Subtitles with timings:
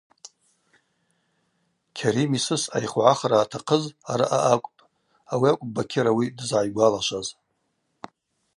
[1.97, 4.85] Кьарим йсыс ъайхвгӏахра атахъыз араъа акӏвпӏ,
[5.33, 7.27] ауи акӏвпӏ Бакьыр ауи дызгӏайгвалашваз.